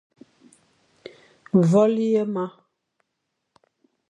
[1.69, 2.45] Vale ye ma.